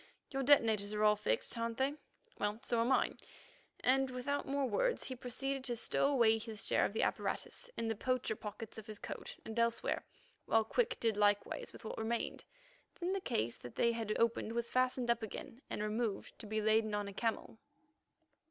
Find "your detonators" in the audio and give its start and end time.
0.31-0.95